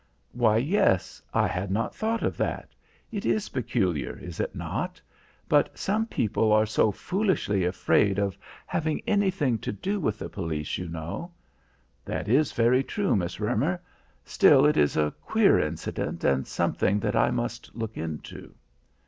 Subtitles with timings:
[0.31, 2.73] "Why, yes, I had not thought of that.
[3.11, 4.99] It is peculiar, is it not?
[5.47, 8.35] But some people are so foolishly afraid of
[8.65, 11.31] having anything to do with the police, you know."
[12.03, 13.79] "That is very true, Miss Roemer.
[14.25, 18.55] Still it is a queer incident and something that I must look into."